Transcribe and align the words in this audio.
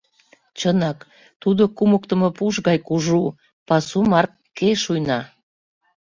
Чынак, 0.59 0.99
тудо 1.41 1.63
кумыктымо 1.77 2.29
пуш 2.37 2.55
гай 2.67 2.77
кужу, 2.87 3.21
пасу 3.67 3.99
марке 4.11 4.69
шуйна. 4.83 5.19